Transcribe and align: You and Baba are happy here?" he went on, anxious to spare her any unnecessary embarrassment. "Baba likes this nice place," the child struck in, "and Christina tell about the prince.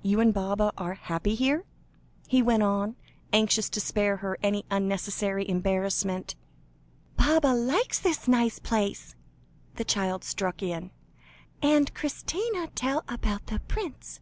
You 0.00 0.20
and 0.20 0.32
Baba 0.32 0.72
are 0.78 0.94
happy 0.94 1.34
here?" 1.34 1.64
he 2.28 2.40
went 2.40 2.62
on, 2.62 2.94
anxious 3.32 3.68
to 3.70 3.80
spare 3.80 4.18
her 4.18 4.38
any 4.40 4.64
unnecessary 4.70 5.48
embarrassment. 5.48 6.36
"Baba 7.16 7.48
likes 7.52 7.98
this 7.98 8.28
nice 8.28 8.60
place," 8.60 9.16
the 9.74 9.84
child 9.84 10.22
struck 10.22 10.62
in, 10.62 10.92
"and 11.60 11.92
Christina 11.94 12.68
tell 12.76 13.02
about 13.08 13.46
the 13.46 13.58
prince. 13.58 14.20